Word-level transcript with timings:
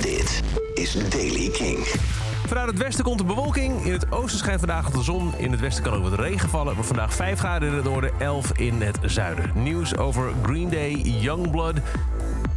Dit 0.00 0.42
is 0.74 1.08
Daily 1.08 1.50
King. 1.50 1.78
Vanuit 2.46 2.66
het 2.66 2.78
westen 2.78 3.04
komt 3.04 3.18
de 3.18 3.24
bewolking. 3.24 3.84
In 3.84 3.92
het 3.92 4.12
oosten 4.12 4.38
schijnt 4.38 4.58
vandaag 4.60 4.90
de 4.90 5.02
zon. 5.02 5.32
In 5.36 5.50
het 5.50 5.60
westen 5.60 5.84
kan 5.84 5.92
ook 5.92 6.02
wat 6.02 6.18
regen 6.18 6.48
vallen. 6.48 6.74
Maar 6.74 6.84
vandaag 6.84 7.14
5 7.14 7.38
graden 7.38 7.68
in 7.68 7.74
het 7.74 7.84
noorden, 7.84 8.10
11 8.18 8.52
in 8.58 8.82
het 8.82 8.98
zuiden. 9.02 9.50
Nieuws 9.54 9.96
over 9.96 10.32
Green 10.42 10.70
Day, 10.70 10.92
Youngblood. 10.92 11.76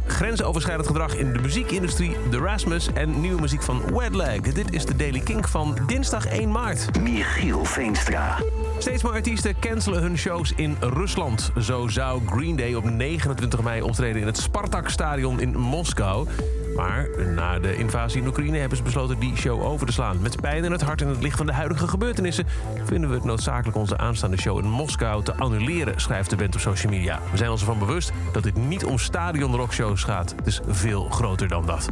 Grensoverschrijdend 0.06 0.86
gedrag 0.86 1.16
in 1.16 1.32
de 1.32 1.38
muziekindustrie, 1.38 2.16
The 2.30 2.38
Rasmus 2.38 2.92
en 2.92 3.20
nieuwe 3.20 3.40
muziek 3.40 3.62
van 3.62 3.82
Wetlag. 3.96 4.40
Dit 4.40 4.74
is 4.74 4.86
de 4.86 4.96
Daily 4.96 5.20
Kink 5.20 5.48
van 5.48 5.78
dinsdag 5.86 6.26
1 6.26 6.50
maart. 6.50 7.00
Michiel 7.00 7.64
Veenstra. 7.64 8.38
Steeds 8.82 9.02
meer 9.02 9.12
artiesten 9.12 9.54
cancelen 9.60 10.02
hun 10.02 10.18
shows 10.18 10.52
in 10.56 10.76
Rusland. 10.80 11.52
Zo 11.60 11.88
zou 11.88 12.20
Green 12.26 12.56
Day 12.56 12.74
op 12.74 12.84
29 12.84 13.62
mei 13.62 13.82
optreden 13.82 14.20
in 14.20 14.26
het 14.26 14.36
Spartak-stadion 14.36 15.40
in 15.40 15.56
Moskou. 15.56 16.28
Maar 16.76 17.08
na 17.34 17.58
de 17.58 17.76
invasie 17.76 18.20
in 18.20 18.26
Oekraïne 18.26 18.58
hebben 18.58 18.76
ze 18.76 18.82
besloten 18.82 19.18
die 19.18 19.36
show 19.36 19.62
over 19.62 19.86
te 19.86 19.92
slaan. 19.92 20.20
Met 20.20 20.40
pijn 20.40 20.64
in 20.64 20.72
het 20.72 20.82
hart 20.82 21.02
en 21.02 21.08
het 21.08 21.22
licht 21.22 21.36
van 21.36 21.46
de 21.46 21.52
huidige 21.52 21.88
gebeurtenissen... 21.88 22.46
vinden 22.84 23.08
we 23.08 23.14
het 23.14 23.24
noodzakelijk 23.24 23.76
onze 23.76 23.98
aanstaande 23.98 24.40
show 24.40 24.58
in 24.58 24.70
Moskou 24.70 25.24
te 25.24 25.34
annuleren... 25.34 26.00
schrijft 26.00 26.30
de 26.30 26.36
band 26.36 26.54
op 26.54 26.60
social 26.60 26.92
media. 26.92 27.20
We 27.30 27.36
zijn 27.36 27.50
ons 27.50 27.60
ervan 27.60 27.78
bewust 27.78 28.12
dat 28.32 28.42
dit 28.42 28.56
niet 28.56 28.84
om 28.84 28.98
stadion-rockshows 28.98 30.04
gaat. 30.04 30.34
Het 30.36 30.46
is 30.46 30.60
veel 30.66 31.04
groter 31.04 31.48
dan 31.48 31.66
dat. 31.66 31.88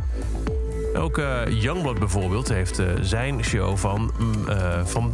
Ook 0.94 1.18
uh, 1.18 1.46
Youngblood 1.48 1.98
bijvoorbeeld 1.98 2.48
heeft 2.48 2.80
uh, 2.80 2.86
zijn 3.00 3.44
show 3.44 3.76
van... 3.76 4.12
Uh, 4.48 4.84
van 4.84 5.12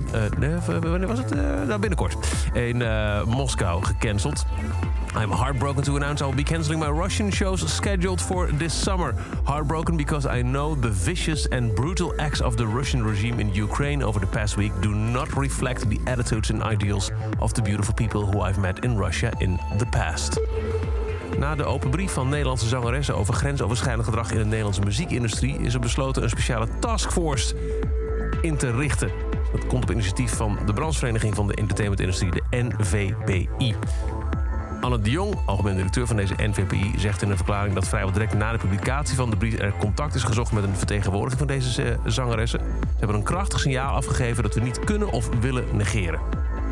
wanneer 0.65 1.07
was 1.07 1.19
het? 1.19 1.35
nou, 1.67 1.79
binnenkort. 1.81 2.17
In 2.53 2.83
Moskou 3.27 3.85
gecanceld. 3.85 4.47
I'm 5.17 5.31
heartbroken 5.31 5.83
to 5.85 5.97
announce 5.97 6.21
I'll 6.21 6.35
be 6.35 6.43
canceling 6.43 6.79
my 6.79 6.91
Russian 6.91 7.31
shows 7.31 7.75
scheduled 7.75 8.21
for 8.21 8.51
this 8.59 8.83
summer. 8.83 9.15
Heartbroken 9.45 9.97
because 9.97 10.27
I 10.27 10.43
know 10.43 10.75
the 10.75 10.91
vicious 10.91 11.49
and 11.49 11.75
brutal 11.75 12.13
acts 12.19 12.43
of 12.43 12.57
the 12.57 12.67
Russian 12.67 13.03
regime 13.03 13.41
in 13.41 13.55
Ukraine 13.55 14.03
over 14.03 14.21
the 14.21 14.27
past 14.27 14.57
week 14.57 14.73
do 14.81 14.95
not 14.95 15.35
reflect 15.35 15.89
the 15.89 15.99
attitudes 16.07 16.51
and 16.51 16.63
ideals 16.63 17.11
of 17.41 17.55
the 17.55 17.63
beautiful 17.63 17.95
people 17.95 18.27
who 18.27 18.41
I've 18.41 18.59
met 18.59 18.85
in 18.85 18.99
Russia 18.99 19.33
in 19.41 19.59
the 19.79 19.87
past. 19.87 20.39
Na 21.39 21.55
de 21.55 21.65
open 21.65 21.91
brief 21.91 22.13
van 22.13 22.29
Nederlandse 22.29 22.69
zangeressen 22.69 23.17
over 23.17 23.35
grensoverschrijdend 23.35 24.05
gedrag 24.05 24.31
in 24.31 24.39
de 24.39 24.45
Nederlandse 24.45 24.81
muziekindustrie 24.81 25.59
is 25.59 25.75
er 25.75 25.81
besloten 25.81 26.23
een 26.23 26.29
speciale 26.29 26.69
taskforce 26.81 27.55
in 28.41 28.57
te 28.57 28.71
richten. 28.71 29.11
Dat 29.53 29.67
komt 29.67 29.83
op 29.83 29.91
initiatief 29.91 30.33
van 30.33 30.59
de 30.67 30.73
branchevereniging 30.73 31.35
van 31.35 31.47
de 31.47 31.55
entertainmentindustrie, 31.55 32.31
de 32.31 32.43
NVPI. 32.51 33.75
Anne 34.81 35.01
de 35.01 35.11
Jong, 35.11 35.35
algemeen 35.47 35.77
directeur 35.77 36.07
van 36.07 36.17
deze 36.17 36.35
NVPI, 36.37 36.93
zegt 36.97 37.23
in 37.23 37.31
een 37.31 37.37
verklaring 37.37 37.75
dat 37.75 37.89
vrijwel 37.89 38.13
direct 38.13 38.35
na 38.35 38.53
de 38.53 38.59
publicatie 38.59 39.17
van 39.17 39.31
de 39.31 39.37
brief 39.37 39.59
er 39.59 39.73
contact 39.79 40.15
is 40.15 40.23
gezocht 40.23 40.53
met 40.53 40.65
een 40.65 40.77
vertegenwoordiger 40.77 41.39
van 41.39 41.47
deze 41.47 41.99
zangeressen. 42.05 42.61
Ze 42.61 42.99
hebben 42.99 43.17
een 43.17 43.23
krachtig 43.23 43.61
signaal 43.61 43.95
afgegeven 43.95 44.43
dat 44.43 44.55
we 44.55 44.61
niet 44.61 44.81
kunnen 44.85 45.11
of 45.11 45.29
willen 45.41 45.65
negeren. 45.73 46.21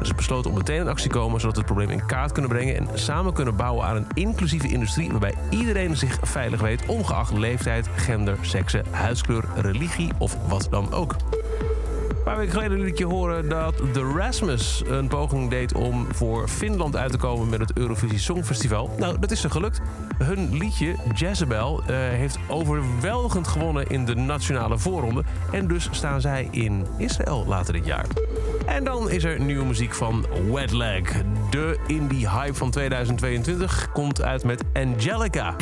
Is 0.05 0.15
besloten 0.15 0.51
om 0.51 0.57
meteen 0.57 0.81
in 0.81 0.89
actie 0.89 1.11
te 1.11 1.19
komen 1.19 1.41
zodat 1.41 1.55
we 1.55 1.63
het 1.63 1.73
probleem 1.73 1.91
in 1.91 2.07
kaart 2.07 2.33
kunnen 2.33 2.51
brengen 2.51 2.77
en 2.77 2.89
samen 2.95 3.33
kunnen 3.33 3.57
bouwen 3.57 3.85
aan 3.87 3.97
een 3.97 4.07
inclusieve 4.15 4.69
industrie 4.69 5.11
waarbij 5.11 5.35
iedereen 5.51 5.97
zich 5.97 6.19
veilig 6.23 6.61
weet, 6.61 6.87
ongeacht 6.87 7.33
leeftijd, 7.33 7.89
gender, 7.97 8.37
seksen, 8.41 8.85
huidskleur, 8.91 9.45
religie 9.57 10.13
of 10.19 10.37
wat 10.49 10.67
dan 10.71 10.93
ook. 10.93 11.17
Een 12.25 12.31
paar 12.31 12.39
weken 12.39 12.55
geleden 12.55 12.81
liet 12.81 12.99
je 12.99 13.07
horen 13.07 13.49
dat 13.49 13.75
The 13.93 14.13
Rasmus 14.17 14.83
een 14.87 15.09
poging 15.09 15.51
deed 15.51 15.75
om 15.75 16.07
voor 16.15 16.49
Finland 16.49 16.97
uit 16.97 17.11
te 17.11 17.19
komen 17.19 17.49
met 17.49 17.61
het 17.61 17.73
Eurovisie 17.77 18.19
Songfestival. 18.19 18.91
Nou, 18.99 19.19
dat 19.19 19.31
is 19.31 19.45
er 19.45 19.51
gelukt. 19.51 19.81
Hun 20.19 20.57
liedje 20.57 20.97
Jezebel 21.15 21.81
uh, 21.81 21.87
heeft 21.97 22.39
overweldigend 22.49 23.49
gewonnen 23.49 23.87
in 23.87 24.05
de 24.05 24.15
nationale 24.15 24.79
voorronde. 24.79 25.23
En 25.53 25.67
dus 25.67 25.89
staan 25.91 26.21
zij 26.21 26.49
in 26.51 26.87
Israël 26.99 27.45
later 27.47 27.73
dit 27.73 27.87
jaar. 27.87 28.07
En 28.67 28.85
dan 28.85 29.11
is 29.11 29.25
er 29.25 29.41
nieuwe 29.41 29.65
muziek 29.65 29.95
van 29.95 30.27
Wetlag. 30.53 31.03
De 31.51 31.79
indie 31.87 32.31
hype 32.31 32.55
van 32.55 32.71
2022 32.71 33.93
komt 33.93 34.23
uit 34.23 34.45
met 34.45 34.65
Angelica. 34.73 35.55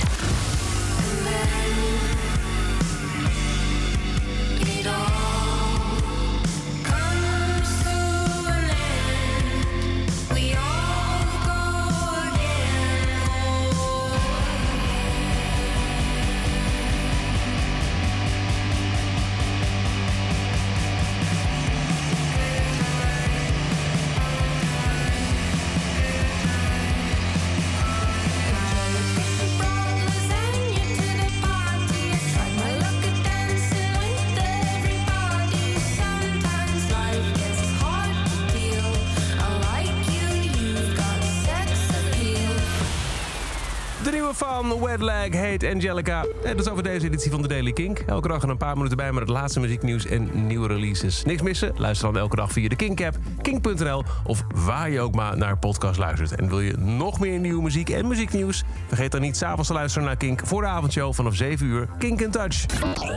Van 44.35 44.81
Wetlag 44.81 45.29
heet 45.31 45.65
Angelica. 45.65 46.25
En 46.45 46.57
dat 46.57 46.67
is 46.67 46.73
over 46.73 46.83
deze 46.83 47.07
editie 47.07 47.31
van 47.31 47.43
de 47.43 47.49
Daily 47.49 47.73
Kink. 47.73 47.99
Elke 47.99 48.29
dag 48.29 48.43
een 48.43 48.57
paar 48.57 48.77
minuten 48.77 48.97
bij 48.97 49.13
met 49.13 49.21
het 49.21 49.29
laatste 49.29 49.61
muzieknieuws 49.61 50.07
en 50.07 50.47
nieuwe 50.47 50.69
releases. 50.69 51.25
Niks 51.25 51.43
missen? 51.43 51.73
Luister 51.77 52.13
dan 52.13 52.23
elke 52.23 52.37
dag 52.37 52.53
via 52.53 52.69
de 52.69 52.77
Kink-app, 52.77 53.17
kink.nl... 53.43 54.05
of 54.25 54.43
waar 54.55 54.91
je 54.91 55.01
ook 55.01 55.15
maar 55.15 55.37
naar 55.37 55.59
podcast 55.59 55.99
luistert. 55.99 56.35
En 56.35 56.49
wil 56.49 56.61
je 56.61 56.77
nog 56.77 57.21
meer 57.21 57.39
nieuwe 57.39 57.63
muziek 57.63 57.91
en 57.91 58.09
muzieknieuws? 58.09 58.63
Vergeet 58.87 59.13
dan 59.13 59.21
niet 59.21 59.37
s'avonds 59.37 59.69
te 59.69 59.75
luisteren 59.75 60.07
naar 60.07 60.17
Kink... 60.17 60.41
voor 60.45 60.61
de 60.61 60.69
avondshow 60.69 61.15
vanaf 61.15 61.35
7 61.35 61.67
uur. 61.67 61.89
Kink 61.99 62.21
in 62.21 62.31
Touch. 62.31 62.67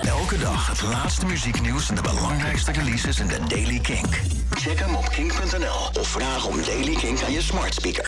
Elke 0.01 0.37
dag 0.37 0.67
het 0.67 0.81
laatste 0.81 1.25
muzieknieuws 1.25 1.89
en 1.89 1.95
de 1.95 2.01
belangrijkste 2.01 2.71
releases 2.71 3.19
in 3.19 3.27
de 3.27 3.39
Daily 3.47 3.79
Kink. 3.79 4.21
Check 4.49 4.79
hem 4.79 4.95
op 4.95 5.09
kink.nl 5.09 6.01
of 6.01 6.07
vraag 6.07 6.47
om 6.47 6.55
Daily 6.65 6.95
Kink 6.95 7.21
aan 7.23 7.31
je 7.31 7.41
smart 7.41 7.73
speaker. 7.73 8.03